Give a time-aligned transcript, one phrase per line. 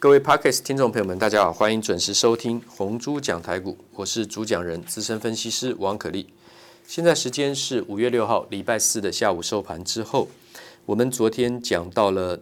[0.00, 6.28] 各位 Podcast 听众朋友们，大家好，欢迎准时收听红猪讲台股，我是主讲人资深分析师王可立。
[6.86, 10.28] 现在时间是五月六号礼拜四的下午收盘之后，
[10.86, 12.40] 我们昨天讲到了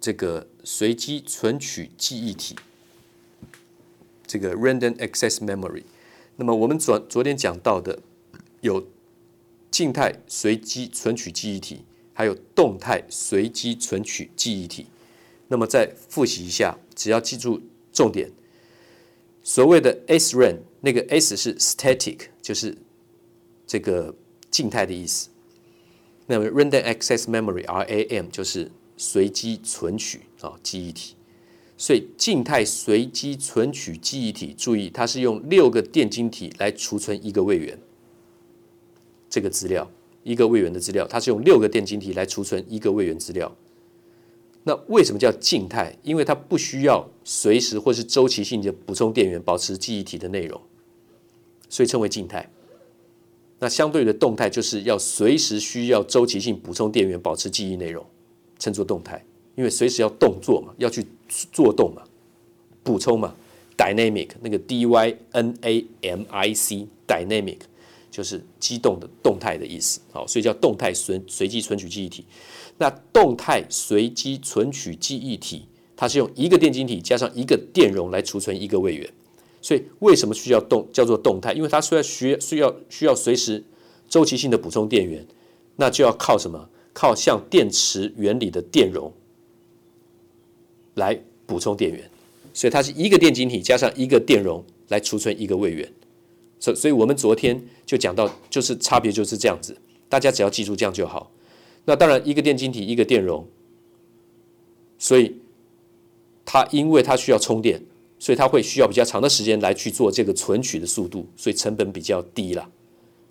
[0.00, 2.56] 这个随机存取记忆体，
[4.26, 5.82] 这个 Random Access Memory。
[6.36, 7.98] 那么我们昨昨天讲到的
[8.62, 8.86] 有
[9.70, 11.84] 静态随机存取记忆体，
[12.14, 14.86] 还有动态随机存取记忆体。
[15.50, 17.60] 那么再复习一下，只要记住
[17.92, 18.30] 重点。
[19.42, 22.78] 所谓的 SRAM，那个 S 是 static，就是
[23.66, 24.14] 这个
[24.48, 25.28] 静态的意思。
[26.26, 31.16] 那么 Random Access Memory（RAM） 就是随机存取啊记忆体。
[31.76, 37.76] 所以静态随机存取记忆体，注意它是用六个电晶体来储存一个位元。
[39.28, 39.90] 这个资料，
[40.22, 43.56] 一个位元的资料，它是用六个电晶体来储存一个位元资料。
[44.62, 45.96] 那为什么叫静态？
[46.02, 50.60] 因为它不需要随时或是周期性的补充电源，保持记忆体的内容，
[51.68, 52.50] 所以称为静态。
[53.58, 58.04] 那相对的动态就是要随时需要周期性补充电源，保持记忆内容，
[58.58, 59.24] 称作动态。
[59.56, 61.04] 因为随时要动作嘛，要去
[61.52, 62.02] 做动嘛，
[62.82, 63.34] 补充嘛
[63.76, 67.58] ，dynamic 那个 d y n a m i c dynamic
[68.10, 70.00] 就是机动的动态的意思。
[70.12, 72.24] 好，所以叫动态随随机存取记忆体。
[72.78, 79.10] 那动态随机存取记忆体，它是用一个电晶体加上一个电容来储存一个位元，
[79.60, 81.52] 所以为什么需要动叫做动态？
[81.52, 83.62] 因为它虽然需需要需要随时
[84.08, 85.26] 周期性的补充电源，
[85.76, 86.68] 那就要靠什么？
[86.92, 89.12] 靠像电池原理的电容
[90.94, 92.10] 来补充电源，
[92.52, 95.92] 所以它是一个电晶体加上一个电容来储存一个位元。
[96.60, 99.76] 所所以我们昨天就讲到，就是差别就是这样子，
[100.08, 101.32] 大家只要记住这样就好。
[101.86, 103.48] 那当然，一个电晶体，一个电容，
[104.98, 105.34] 所以
[106.44, 107.82] 它因为它需要充电，
[108.18, 112.70] 所以它会需要比较长的时间来去做这个存取的速度，所以成本比较低了。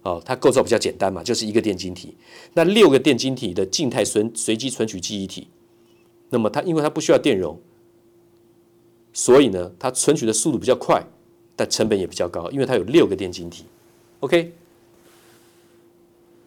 [0.02, 2.16] 哦，它构造比较简单嘛，就是一个电晶体。
[2.56, 5.48] 那六个电晶体的静态随随机存取记忆体，
[6.32, 7.62] 那么它因为它不需要电容，
[9.14, 11.06] 所以呢，它存取的速度比较快，
[11.60, 13.66] 但成本也比较高，因为它有六个电晶体。
[14.22, 14.54] OK。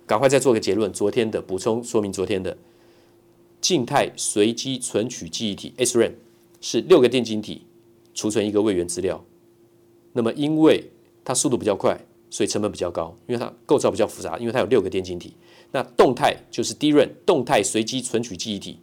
[0.06, 0.90] 赶快再做个结论。
[0.90, 2.56] 昨天的补充说明，昨天的
[3.60, 6.12] 静态随机存取记忆体 SRAM
[6.62, 7.66] 是六个电晶体
[8.14, 9.22] 储存一个位元资料。
[10.14, 10.90] 那么因为
[11.22, 11.98] 它速度比较快，
[12.30, 15.34] 所以成本比较高，因为它构造比较复杂，因为它有六个电晶体。
[15.72, 18.78] 那动态就是 DRAM 动态随机存取记忆体，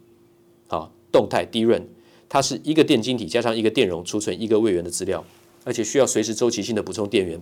[0.68, 1.82] 啊，动态 DRAM
[2.28, 5.24] 它是一个电晶体加上一个电容储存一个位元的资料，
[5.64, 7.40] 而且需要随时周期性的补充电源，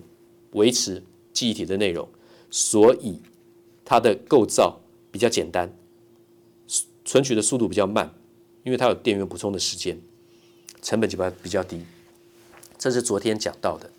[0.52, 1.02] 维持
[1.32, 2.08] 记忆体的内容，
[2.50, 3.20] 所以。
[3.90, 4.80] 它的构造
[5.10, 5.74] 比较简单，
[7.06, 8.14] 存取的速度比较慢，
[8.62, 9.98] 因为它有电源补充的时间，
[10.82, 11.80] 成本就比较比较低。
[12.76, 13.90] 这是昨天讲到的。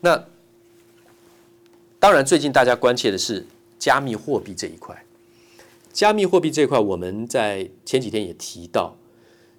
[0.00, 0.24] 那
[1.98, 3.46] 当然，最近大家关切的是
[3.78, 5.04] 加密货币这一块。
[5.92, 8.96] 加密货币这一块，我们在前几天也提到，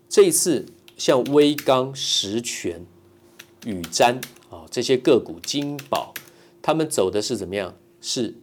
[0.09, 0.66] 这一次
[0.97, 2.84] 像威刚、实权、
[3.66, 4.16] 宇瞻
[4.50, 6.13] 啊这些个股，金宝，
[6.62, 7.73] 他们走的是怎么样？
[8.01, 8.34] 是。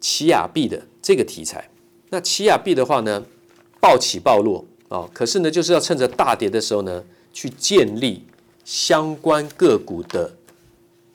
[0.00, 1.68] 奇亚币的这个题材，
[2.10, 3.20] 那奇亚币的话呢，
[3.80, 8.22] 暴起暴落啊、可是呢，就是要趁着大跌的时候呢，去建立
[8.64, 10.32] 相关个股的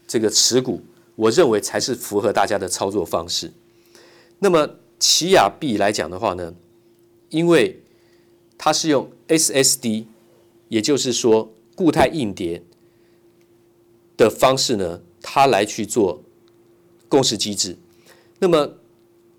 [0.06, 0.82] 这个持股，
[1.16, 3.50] 我认为才是符合大家的操作方式。
[4.40, 4.70] 那么
[5.00, 6.54] 奇亚币来讲的话呢，
[7.30, 7.82] 因为
[8.58, 10.08] 它是用 SSD，
[10.68, 12.62] 也就是说固态硬碟
[14.18, 16.24] 的方式呢，它来去做
[17.07, 17.78] 共识机制。
[18.40, 18.75] 那么，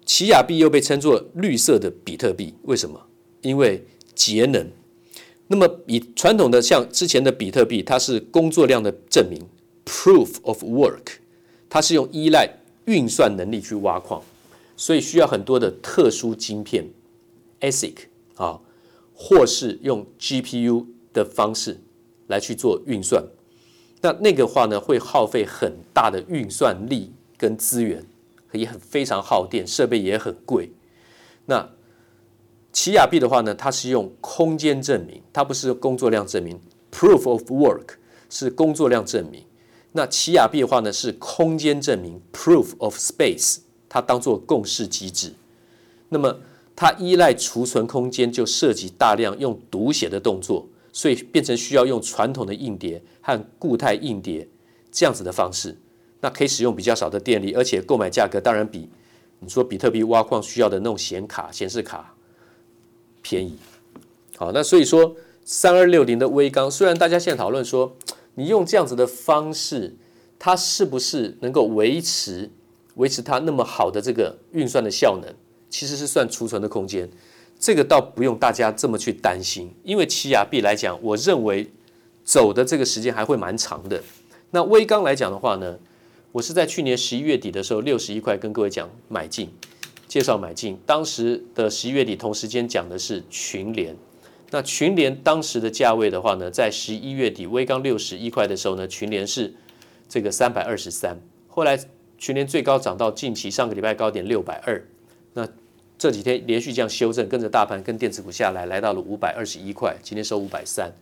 [0.04, 3.06] 奇亚币又被称作绿色的比特币，为什么？
[3.42, 4.70] 因为节能。
[5.46, 9.42] 那么，比传统的像之前的比特币，它是工作量的证明
[9.84, 11.18] （proof of work），
[11.68, 12.48] 它是用依赖
[12.86, 14.22] 运算能力去挖矿，
[14.76, 16.88] 所以需要很多的特殊晶片
[17.60, 17.94] （ASIC）
[18.36, 18.60] 啊，
[19.14, 21.80] 或是用 GPU 的方式
[22.26, 23.22] 来去做运算。
[24.04, 28.04] 那那个话呢，会耗费很大的运算力跟资源。
[28.52, 30.70] 也很非常耗电，设备也很贵。
[31.46, 31.68] 那
[32.72, 36.60] 奇亚币的话呢，它是用空间证明，它不是工作量证明。
[36.92, 37.96] Proof of work
[38.30, 39.44] 是工作量证明。
[39.90, 42.22] 那奇亚币的话呢，是空间证明。
[42.32, 43.56] Proof of space
[43.88, 45.34] 它当做共识机制。
[46.10, 46.38] 那么
[46.76, 54.48] 它依赖储存空间，就涉及大量用读写的动作，所以变成需要用传统的硬碟和固态硬碟
[54.92, 55.76] 这样子的方式。
[56.20, 58.88] 那可以使用比较少的电力，而且购买价格当然比
[59.40, 62.14] 你说比特币挖矿需要的那种显卡、显示卡
[63.20, 63.58] 便宜。
[64.36, 67.96] 好，那所以说三二六零的微钢，虽然大家现在讨论说，
[68.36, 69.96] 你用这样子的方式，
[70.38, 72.50] 它是不是能够维持
[72.94, 75.34] 维持它那么好的这个运算的效能？
[75.68, 77.10] 其实是算储存的空间，
[77.58, 81.70] 这个倒不用大家这么去担心，因为奇亚币来讲，我认为
[82.22, 84.02] 走的这个时间还会蛮长的。
[84.50, 85.78] 那威刚来讲的话呢，
[86.32, 89.50] 我是在去年十一月底的时候六十一块跟各位讲买进，
[90.06, 90.78] 介绍买进。
[90.84, 93.96] 当时的十一月底同时间讲的是群联，
[94.50, 99.54] 那群联当时的价位的话呢，在十一月底威刚六十一块的时候呢，群联是
[100.08, 101.18] 这个三百二十三，
[101.48, 101.78] 后来
[102.18, 104.86] 群联最高涨到近期上个礼拜高点六百二，
[105.32, 105.48] 那。
[106.04, 110.92] 这几天连续这样修正，跟着大盘跟电子股下来，来到了五百二十一块，今天收五百三，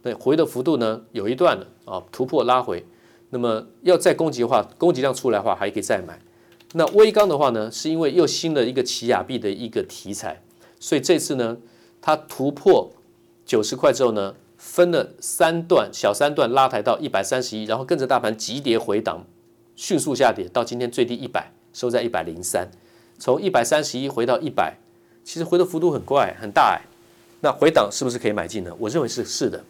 [0.00, 2.82] 那回的幅度呢有一段了啊，突破拉回，
[3.28, 6.18] 那么要再攻击的话，攻击量出来的话还可以再买。
[6.72, 10.40] 那威刚的话呢，是因为又新的一个奇亚币的一个题材，
[10.80, 11.58] 所以这次呢，
[12.00, 12.90] 它突破
[13.44, 19.26] 九十块之后呢，分了三段小三段拉抬到一百三十一，然后跟着大盘急跌回档，
[19.74, 22.70] 迅速下跌到今天最低一百，收在一百零三。
[23.18, 24.76] 从一百三十一回到一百，
[25.24, 26.86] 其实回的幅度很怪很大哎，
[27.40, 28.72] 那回档是不是可以买进呢？
[28.78, 29.64] 我认为是是的，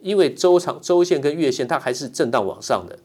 [0.00, 2.98] 因为周长周线跟月线它还是震荡往上的，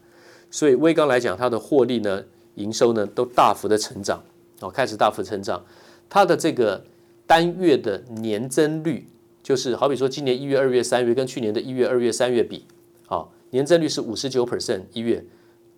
[0.50, 2.24] 所以威刚来讲，它的获利呢、
[2.56, 4.24] 营收呢都大幅的成长
[4.60, 5.64] 哦，开始大幅成长，
[6.10, 6.84] 它的这个
[7.26, 9.08] 单月的年增率，
[9.42, 12.66] 就是好比说今年一月、二月、三月跟去年的一月、二月、三月比，
[13.08, 15.24] 好，年增率是五十九 percent 一月，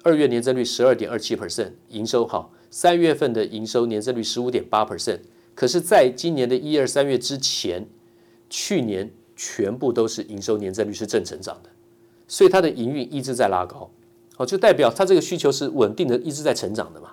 [0.04, 2.52] 二月年增率十二点二七 percent 营收好。
[2.76, 5.20] 三月份的营收年增率十五点八 percent，
[5.54, 7.86] 可是在今年的一二三月之前，
[8.50, 11.70] 去年全部都是营收年增率是正成长的，
[12.28, 13.92] 所以它的营运一直在拉高，
[14.36, 17.12] 好，就代表它这个需求是稳定的，一直在成长的嘛，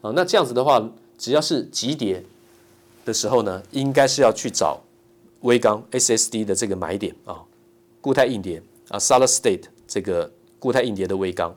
[0.00, 2.24] 啊，那这样子的话，只要是急跌
[3.04, 4.82] 的时候呢，应该是要去找
[5.42, 7.44] 威刚 SSD 的这个买点啊，
[8.00, 10.28] 固态硬碟啊，Solid State 这个
[10.58, 11.54] 固态硬碟的威刚，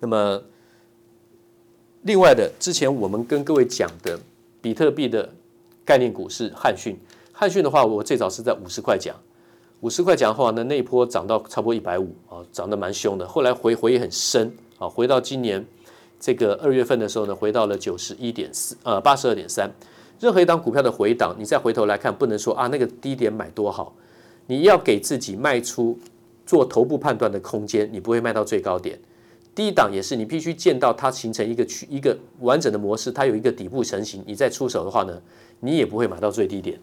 [0.00, 0.42] 那么。
[2.02, 4.18] 另外的，之前我们跟各位讲的
[4.62, 5.28] 比特币的
[5.84, 6.96] 概念股是汉讯。
[7.30, 9.14] 汉讯的话，我最早是在五十块讲，
[9.80, 13.28] 五十块讲的话呢，那一波涨到差不多一百五啊，涨得蛮凶的。
[13.28, 15.62] 后来回回也很深啊，回到今年
[16.18, 19.70] 这个二月份的时候呢，回到了九十一点四呃八十二点三。
[20.18, 23.94] 任何一档股票的回档，你再回头来看，不能说啊那个低点买多好，
[24.46, 25.98] 你要给自己卖出
[26.46, 28.98] 做头部判断的空间，你不会卖到最高点。
[29.54, 35.20] 低档也是，你必须见到它形成一个区一个完整的模式，它有一个底部成型，你再出手的话呢，
[35.58, 36.78] 你也不会买到最低点。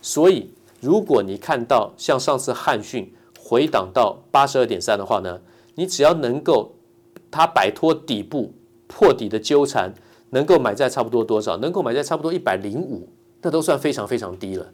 [0.00, 0.48] 所以，
[0.80, 5.40] 如果你看到像上次汉讯回档到八十二点三的话呢，
[5.74, 6.72] 你只要能够
[7.30, 8.52] 它摆脱底部
[8.86, 9.92] 破底的纠缠，
[10.30, 11.56] 能够买在差不多多少？
[11.56, 13.08] 能够买在差不多一百零五，
[13.42, 14.72] 那都算非常非常低了。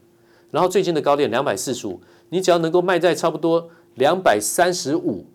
[0.51, 5.27] 然后最近的高点两百四十五，你只要能够卖在差不多两百三十五。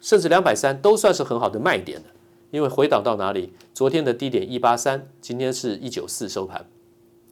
[0.00, 2.06] 甚至两百三都算是很好的卖点了，
[2.50, 3.52] 因为回档到哪里？
[3.74, 6.64] 昨天的低点一八三，今天是一九四收盘。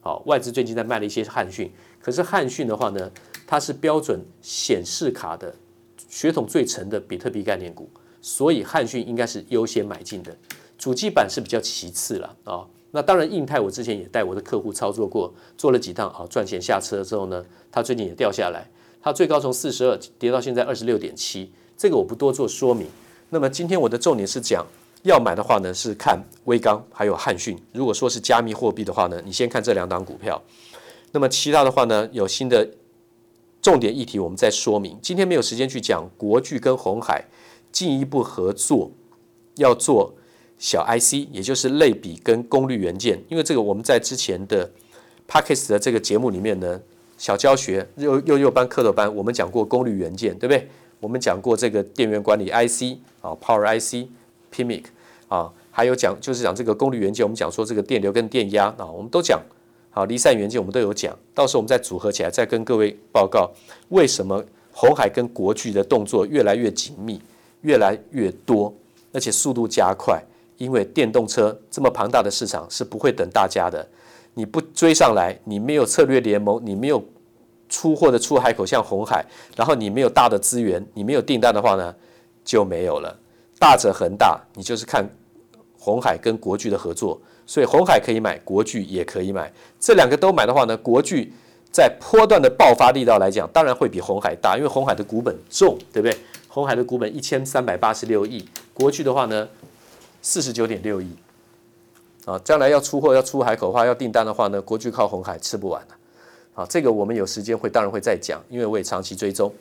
[0.01, 3.11] 好，外资最近在卖了一些汉讯，可是汉讯的话呢，
[3.47, 5.55] 它是标准显示卡的
[6.09, 7.89] 血统最沉的比特币概念股，
[8.21, 10.37] 所以汉讯应该是优先买进的。
[10.79, 12.67] 主机板是比较其次了啊。
[12.93, 18.71] 那当然，印太我之前也带我的客户操作过，做了几趟啊，赚钱下车之后呢，它最近也掉下来，
[19.03, 21.53] 它最高从四十二跌到现在二十六点七。
[21.77, 22.87] 这个我不多做说明。
[23.31, 24.65] 那么今天我的重点是讲
[25.03, 27.59] 要买的话呢，是看威刚还有汉讯。
[27.73, 30.41] 如果说是加密货币的话呢，你先看这两档股票。
[31.13, 32.69] 那么其他的话呢，有新的
[33.61, 34.99] 重点议题，我们再说明。
[35.03, 37.25] 今天没有时间去讲国巨跟红海
[37.73, 38.91] 进一步合作，
[39.57, 40.15] 要做
[40.59, 43.23] 小 IC，也就是类比跟功率元件。
[43.29, 44.71] 因为这个我们在之前的
[45.29, 46.81] Podcast 的这个节目里面呢，
[47.19, 50.69] 小教学幼幼幼班、课头班，我们讲过功率元件，对不对？
[51.01, 54.09] 我们讲过这个电源管理 IC 啊，Power IC、
[54.53, 54.85] PMIC
[55.29, 59.41] 啊，还有讲就是讲这个功率元件，我们讲说这个电流跟电压啊，我们都讲。
[59.91, 63.51] 好，离散元件我们都有讲，到时候我们再组合起来，再跟各位报告
[63.89, 67.21] 为什么红海跟国巨的动作越来越紧密、
[67.63, 68.75] 越来越多，
[69.13, 70.23] 而且速度加快。
[70.59, 73.87] 因为电动车这么庞大的市场是不会等大家的，
[74.35, 77.03] 你不追上来，你没有策略联盟，你没有。
[77.69, 79.25] 出货的出海口像红海，
[79.57, 81.95] 然后你没有大的资源，你没有订单的话呢，
[82.45, 83.19] 就没有了。
[83.59, 85.09] 大者恒大，你就是看
[85.79, 89.53] 红海跟国巨的合作，所以红海可以买，国巨也可以买。
[89.81, 91.33] 这两个都买的话呢，国巨
[91.73, 96.17] 在波段的爆发力道来讲，当然会比红海大，因为红海的股本重，对不对？
[96.49, 99.49] 红海的股本一千三百八十六亿，国巨的话呢，
[100.23, 101.09] 四十九点六亿。
[102.27, 105.89] 啊，将来要出货要出海口的话，要订单的话呢，国巨靠红海吃不完了。
[106.57, 109.53] 好，这个我们有时间会当然会再讲，因为我也长期追踪。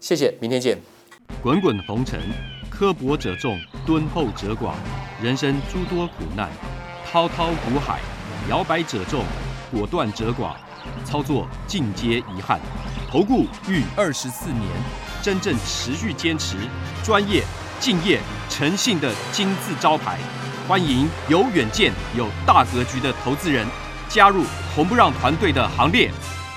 [0.00, 0.76] 谢谢，明天见。
[1.40, 2.18] 滚滚红尘，
[2.68, 4.72] 刻薄者众，敦厚者寡；
[5.22, 6.48] 人生诸多苦难，
[7.06, 8.00] 滔滔苦海，
[8.48, 9.22] 摇摆者众，
[9.70, 10.56] 果断者寡。
[11.04, 12.58] 操作尽皆遗憾。
[13.08, 14.66] 投顾逾二十四年，
[15.22, 16.56] 真正持续坚持、
[17.04, 17.44] 专业、
[17.78, 20.18] 敬业、诚信的金字招牌。
[20.66, 23.64] 欢迎有远见、有大格局的投资人
[24.08, 24.42] 加入
[24.74, 26.10] 红不让团队的行列。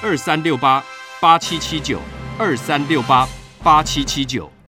[0.04, 0.84] 二三六八
[1.22, 1.98] 八七七九，
[2.38, 3.26] 二三六八
[3.64, 4.53] 八七七九。